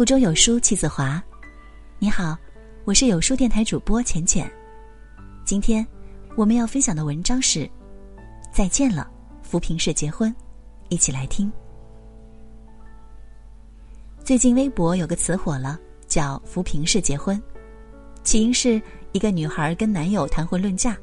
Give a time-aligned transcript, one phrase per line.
[0.00, 1.22] 腹中有书气自华。
[1.98, 2.34] 你好，
[2.86, 4.50] 我是有书电台主播浅浅。
[5.44, 5.86] 今天
[6.34, 7.66] 我们要分享的文章是
[8.50, 9.10] 《再见了，
[9.42, 10.30] 扶贫式结婚》，
[10.88, 11.52] 一起来听。
[14.24, 15.78] 最近微博有个词火了，
[16.08, 17.38] 叫“扶贫式结婚”，
[18.24, 18.80] 起因是
[19.12, 20.96] 一个女孩跟男友谈婚论嫁，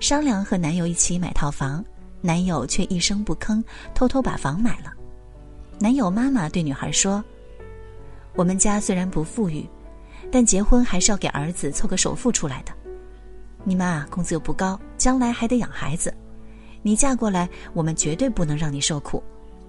[0.00, 1.84] 商量和男友一起买套房，
[2.20, 3.62] 男友却一声不吭，
[3.94, 4.92] 偷偷把房买了。
[5.78, 7.24] 男友妈妈对女孩说。
[8.34, 9.68] 我们家虽然不富裕，
[10.30, 12.72] 但结婚还是要给儿子凑个首付出来的。
[13.64, 16.12] 你妈工资又不高，将来还得养孩子。
[16.82, 19.22] 你嫁过来，我们绝对不能让你受苦。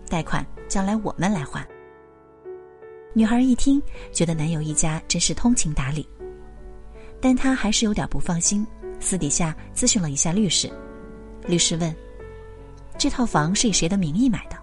[0.09, 1.67] 贷款将来我们来还。
[3.13, 3.81] 女孩一听，
[4.11, 6.07] 觉得男友一家真是通情达理，
[7.21, 8.65] 但她还是有点不放心，
[8.99, 10.71] 私底下咨询了一下律师。
[11.45, 11.95] 律师问
[12.97, 14.57] ：“这套房是以谁的名义买的？”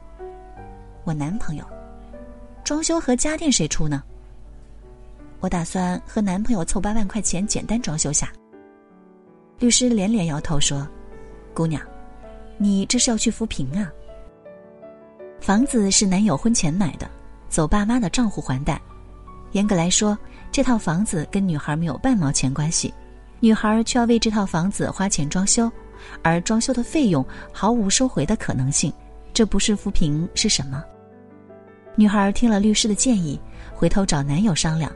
[1.05, 1.65] 我男朋友。
[2.71, 4.01] 装修和家电谁出呢？
[5.41, 8.33] 我打算和男朋友凑八万块钱简单装修下。
[9.59, 10.87] 律师连连摇头说
[11.53, 11.83] ：“姑娘，
[12.59, 13.91] 你这是要去扶贫啊？
[15.41, 17.11] 房子是男友婚前买的，
[17.49, 18.81] 走爸妈的账户还贷。
[19.51, 20.17] 严格来说，
[20.53, 22.95] 这套房子跟女孩没有半毛钱关系，
[23.41, 25.69] 女孩却要为这套房子花钱装修，
[26.23, 28.93] 而装修的费用毫无收回的可能性，
[29.35, 30.85] 这不是扶贫是什么？”
[31.97, 33.39] 女孩听了律师的建议，
[33.75, 34.91] 回头找男友商量，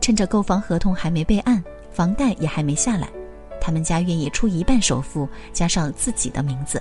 [0.00, 3.08] 趁着购房合同还没备案，房贷也还没下来，
[3.60, 6.80] 他们家愿意出一半首付，加上自己的名字。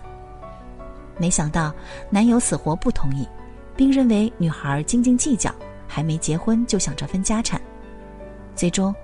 [1.17, 1.73] 没想到
[2.09, 3.27] 男友死活不同意，
[3.75, 5.53] 并认为女孩斤斤计较，
[5.87, 7.59] 还没结婚就想着分家产。
[8.55, 8.95] 最终，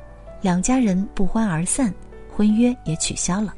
[0.41, 1.93] 两家人不欢而散，
[2.31, 3.53] 婚约也取消了。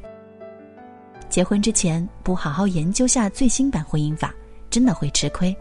[1.28, 4.34] 结婚之前不好好研究下最新版婚姻法，
[4.68, 5.56] 真的会吃亏。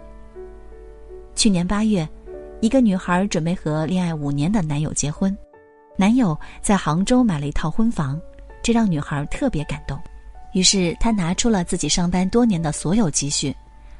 [1.35, 2.07] 去年八月，
[2.59, 5.35] 一个女孩准备和恋爱五年的男友结婚，
[5.97, 8.19] 男友在杭州买了一套婚房，
[8.61, 9.97] 这让女孩特别感动。
[10.53, 13.55] 于是她拿出了自己上班多年的所有积蓄，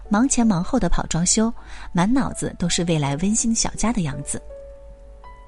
[0.09, 1.51] 忙前忙后的跑装修，
[1.93, 4.41] 满脑子都是未来温馨小家的样子。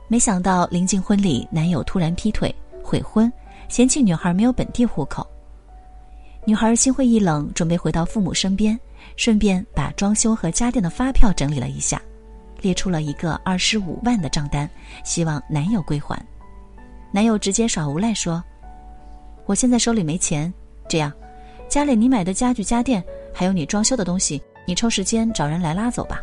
[0.08, 3.32] 没想到临近婚礼，男友突然劈腿悔婚，
[3.68, 5.26] 嫌弃女孩没有本地户口。
[6.46, 8.78] 女孩心灰意冷，准备回到父母身边。
[9.16, 12.02] 顺便把装修和家电的发票整理了一下，
[12.62, 14.70] 列出了一个二十五万的账单，
[15.04, 16.20] 希望男友归还。
[17.12, 18.44] 男友直接耍无赖说
[19.46, 20.52] ：“我现在手里没钱，
[20.88, 21.12] 这样，
[21.70, 23.04] 家里你买的家具家电，
[23.34, 26.22] 还有你装修的东西，你抽时间找人来拉走吧。”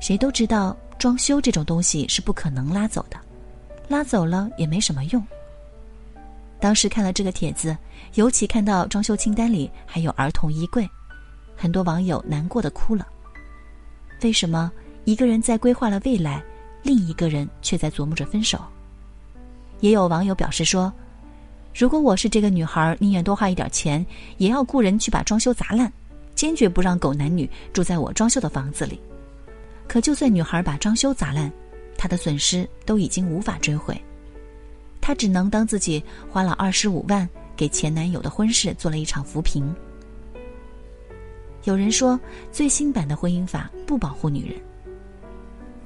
[0.00, 3.18] 谁都知道装修这种东西是不可能拉走的，
[3.88, 5.26] 拉走了也没什么用。
[6.60, 7.76] 当时看了这个帖子，
[8.14, 10.88] 尤其看到装修清单里还有儿童衣柜，
[11.56, 13.06] 很多网友难过的哭了。
[14.22, 14.72] 为什么
[15.04, 16.42] 一个人在规划了未来，
[16.82, 18.60] 另一个人却在琢磨着分手？
[19.80, 20.92] 也有网友表示说
[21.72, 24.04] ：“如果我是这个女孩，宁愿多花一点钱，
[24.38, 25.92] 也要雇人去把装修砸烂，
[26.34, 29.00] 坚决不让狗男女住在我装修的房子里。”
[29.86, 31.50] 可就算女孩把装修砸烂，
[31.96, 33.96] 她的损失都已经无法追回。
[35.08, 37.26] 她只能当自己花了二十五万
[37.56, 39.74] 给前男友的婚事做了一场扶贫。
[41.64, 42.20] 有人说，
[42.52, 44.60] 最新版的婚姻法不保护女人。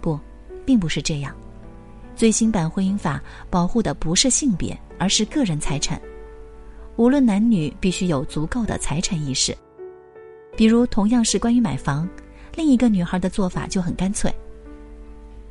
[0.00, 0.18] 不，
[0.66, 1.32] 并不是这样。
[2.16, 6.02] 最新版婚姻法保护的不是性别，而是个人财产。
[6.96, 9.56] 无论男女，必须有足够的财产意识。
[10.56, 12.08] 比如，同样是关于买房，
[12.56, 14.34] 另一个女孩的做法就很干脆。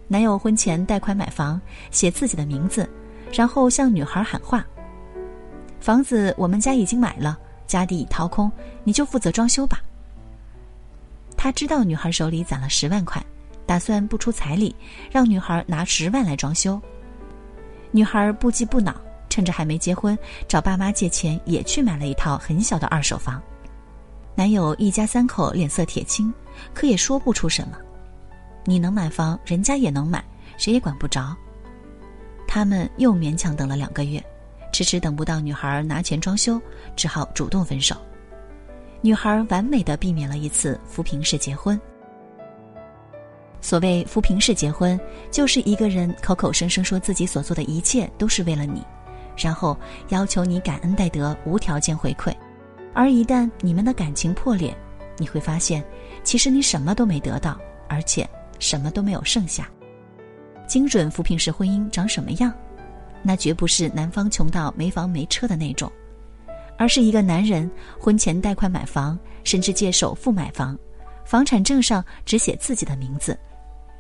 [0.10, 2.86] 男友婚前贷款买房，写自己的名字。
[3.32, 4.66] 然后向女孩喊话
[5.80, 8.52] ：“房子我们家已经买了，家底已掏空，
[8.84, 9.82] 你就负责装修吧。”
[11.38, 13.24] 他知道女孩手里攒了十万块，
[13.66, 14.76] 打算不出彩礼，
[15.10, 16.80] 让女孩拿十万来装修。
[17.90, 18.96] 女孩不急不恼，
[19.28, 20.18] 趁着还没结婚，
[20.48, 23.42] 找爸妈借钱，也去买了一套很小的二手房。
[24.36, 26.34] 男友一家三口脸色铁青，
[26.74, 27.78] 可也说不出什么。
[28.66, 30.24] 你能买房，人家也能买，
[30.58, 31.36] 谁也管不着。
[32.54, 34.22] 他们又勉强等了两个月，
[34.74, 36.62] 迟迟等不到女孩拿钱装修，
[36.98, 37.96] 只好主动分手。
[39.00, 41.80] 女孩完美的避免了一次扶贫式结婚。
[43.62, 45.00] 所谓扶贫式结婚，
[45.32, 48.84] 就是一个人口口声声说自己所做的一切都是为了你，
[49.38, 49.78] 然后
[50.10, 52.36] 要求你感恩戴德，无条件回馈。
[52.94, 54.76] 而一旦你们的感情破裂，
[55.18, 55.82] 你会发现，
[56.22, 57.58] 其实你什么都没得到，
[57.88, 59.70] 而且什么都没有剩下。
[60.72, 62.50] 精准扶贫式婚姻长什么样？
[63.22, 65.92] 那绝不是男方穷到没房没车的那种，
[66.78, 67.70] 而是一个男人
[68.00, 70.80] 婚前贷款买房，甚至借首付买房，
[71.26, 73.38] 房产证上只写自己的名字，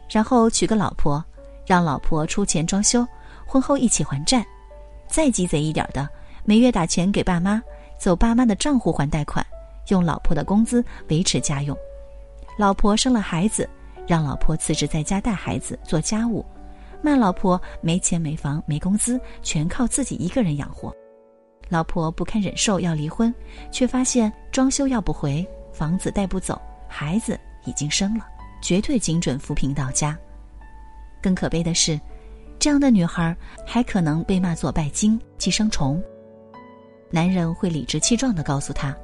[0.09, 1.21] 然后娶个老婆，
[1.65, 3.06] 让老婆出钱装修，
[3.45, 4.41] 婚后一起还债。
[5.09, 6.07] 再鸡贼一点的，
[6.45, 7.62] 每月打钱给爸妈，
[8.00, 9.45] 走爸妈的账户还贷款，
[9.89, 11.77] 用老婆的工资维持家用。
[12.57, 13.69] 老婆生了孩子，
[14.07, 16.45] 让老婆辞职在家带孩子做家务，
[17.01, 20.95] 骂老婆没钱没房没工资，全靠自己一个人养活。
[21.69, 23.33] 老婆不堪忍受要离婚，
[23.71, 28.25] 却发现装修要不回，房子带不走，孩子已经生了，
[28.62, 30.18] 绝对精准扶贫到家。
[31.21, 32.00] 更可悲的是。
[32.59, 36.00] 这样的女孩还可能被骂作拜金、寄生虫。
[37.09, 38.95] 男人会理直气壮地告诉她：“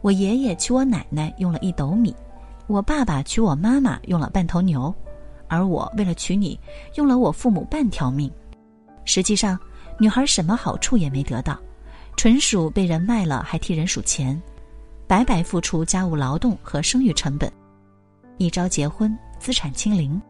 [0.00, 2.16] 我爷爷娶我奶奶用了一斗米，
[2.68, 4.94] 我爸爸娶我妈妈用了半头牛，
[5.50, 6.58] 而我为了娶你，
[6.94, 8.30] 用了我父母半条命。”
[9.04, 9.58] 实际上，
[9.98, 11.58] 女孩什么好处也没得到，
[12.16, 14.40] 纯属被人卖了还替人数钱，
[15.06, 17.52] 白白付出家务劳动和生育成本。
[18.38, 20.20] 一朝结婚，资产清零，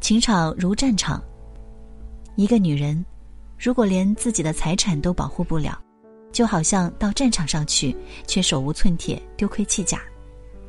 [0.00, 1.22] 情场如战场。
[2.36, 3.04] 一个女人，
[3.58, 5.78] 如果连自己的财产都保护不了，
[6.32, 7.94] 就好像到战场上去
[8.26, 10.00] 却手无寸铁、丢盔弃甲，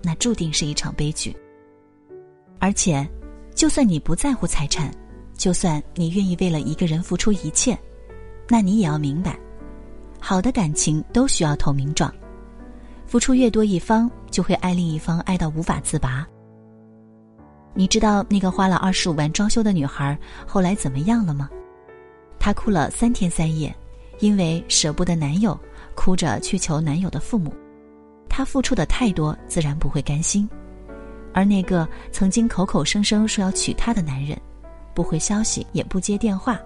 [0.02, 1.36] 那注定是一场悲剧。
[2.60, 3.08] 而且，
[3.54, 4.92] 就算你不在乎财产，
[5.36, 7.78] 就算你愿意为了一个人付出一切，
[8.48, 9.38] 那你也要明白，
[10.20, 12.14] 好的感情都需要投名状，
[13.06, 16.28] 付出越多一方就会爱另一方爱到无法自拔。
[17.74, 21.50] 你知道那个花了二十五万装修的女孩后来怎么样了吗？
[22.40, 23.74] 她哭了三天三夜，
[24.20, 25.58] 因为舍不得男友，
[25.96, 27.54] 哭着去求男友的父母。
[28.28, 30.50] 她付出的太多，自然不会甘心。
[31.34, 34.40] 而那个曾经口口声声说要娶她的男人，
[34.94, 36.60] 不回消息也不接电话，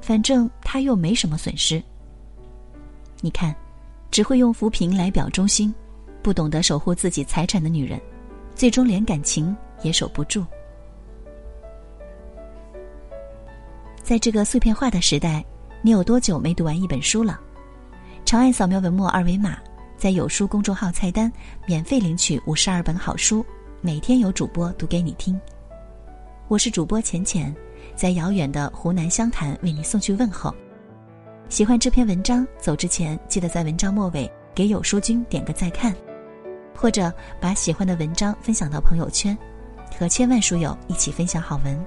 [0.00, 1.82] 反正他又没什么损失。
[3.20, 3.54] 你看，
[4.10, 5.74] 只会用扶贫来表忠心，
[6.22, 8.00] 不懂得守护自己财产的女人，
[8.54, 10.44] 最终连感情也守不住。
[14.02, 15.42] 在这个碎片化的时代，
[15.80, 17.40] 你有多久没读完一本书了？
[18.26, 19.56] 长按扫描文末二维码，
[19.96, 21.32] 在有书公众号菜单
[21.66, 23.44] 免费领取五十二本好书，
[23.86, 25.38] 每天有主播读给你听。
[26.48, 27.54] 我是主播浅浅，
[27.94, 30.54] 在遥远的湖南湘潭为你送去问候。
[31.50, 35.94] 喜欢这篇文章，走之前记得在文章末尾给有书君点个再看，
[36.74, 39.36] 或者把喜欢的文章分享到朋友圈，
[39.98, 41.78] 和千万书友一起分享好文。